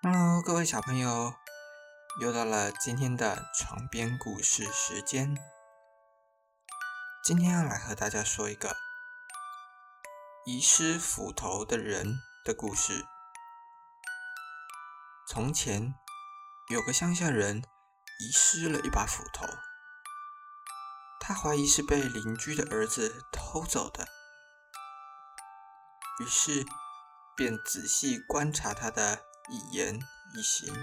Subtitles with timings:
[0.00, 1.34] Hello，各位小朋友，
[2.20, 5.36] 又到了今天的床边故事时间。
[7.24, 8.76] 今天要来和大家说一个
[10.46, 13.06] 遗失斧头的人的故事。
[15.28, 15.92] 从前
[16.68, 17.64] 有个乡下人
[18.20, 19.46] 遗失了一把斧头，
[21.18, 24.06] 他怀疑是被邻居的儿子偷走的，
[26.20, 26.64] 于是
[27.34, 29.27] 便仔细观察他的。
[29.50, 29.98] 一言
[30.34, 30.74] 一行，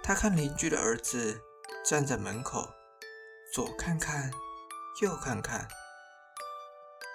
[0.00, 1.42] 他看邻居的儿子
[1.84, 2.72] 站在门口，
[3.52, 4.30] 左看看，
[5.02, 5.66] 右看看，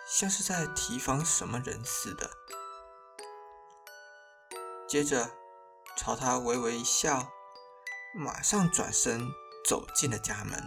[0.05, 2.30] 像是在提防什么人似的。
[4.86, 5.32] 接着
[5.96, 7.32] 朝他微微一笑，
[8.13, 9.30] 马上转身
[9.66, 10.62] 走进了家门。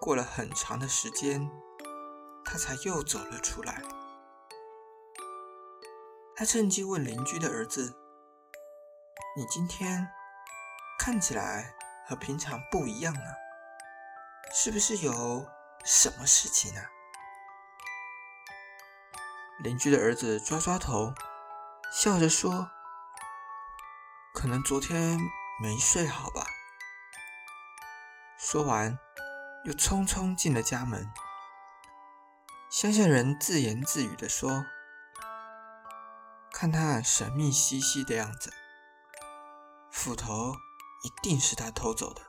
[0.00, 1.48] 过了很长的时间，
[2.44, 3.80] 他才又走了出来。
[6.36, 7.94] 他趁机问邻居的儿子
[9.38, 10.10] ：“你今天
[10.98, 11.72] 看起来
[12.08, 13.20] 和平常不一样呢，
[14.52, 15.46] 是不是有
[15.84, 16.90] 什么事情啊？”
[19.62, 21.14] 邻居的儿子抓抓头，
[21.92, 22.68] 笑着说
[24.34, 25.16] ：“可能昨天
[25.62, 26.48] 没睡好吧。”
[28.36, 28.98] 说完，
[29.66, 31.08] 又匆匆进了家门。
[32.68, 34.66] 乡下人自言自语地说。
[36.64, 38.50] 看他神秘兮兮的样子，
[39.92, 40.54] 斧头
[41.02, 42.22] 一定是他偷走的。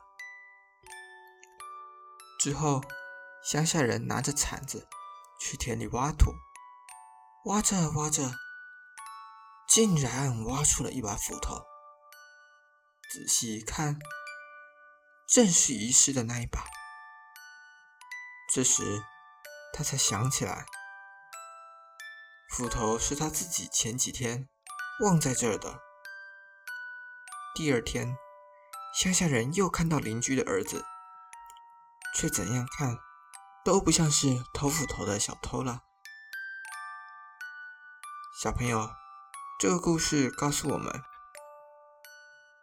[2.38, 2.84] 之后，
[3.42, 4.86] 乡下人拿着铲子
[5.40, 6.34] 去田里挖土，
[7.46, 8.34] 挖着挖着，
[9.66, 11.64] 竟然挖出了一把斧头。
[13.10, 13.98] 仔细一看，
[15.26, 16.62] 正是遗失的那一把。
[18.52, 19.02] 这时，
[19.72, 20.66] 他才想起来。
[22.56, 24.48] 斧头是他自己前几天
[25.00, 25.78] 忘在这儿的。
[27.54, 28.16] 第二天，
[28.98, 30.82] 乡下人又看到邻居的儿子，
[32.14, 32.96] 却怎样看
[33.62, 35.82] 都不像是偷斧头的小偷了。
[38.42, 38.88] 小朋友，
[39.60, 40.90] 这个故事告诉我们，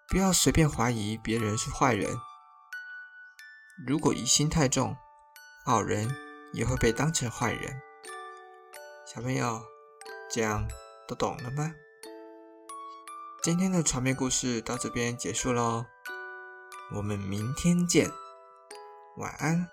[0.07, 2.17] 不要随便怀疑别人是坏人。
[3.85, 4.97] 如果疑心太重，
[5.63, 6.09] 好人
[6.51, 7.79] 也会被当成坏人。
[9.05, 9.72] 小朋友。
[10.33, 10.67] 这样
[11.07, 11.75] 都懂了吗？
[13.43, 15.85] 今天的床边故事到这边结束喽，
[16.95, 18.09] 我们明天见，
[19.17, 19.69] 晚安。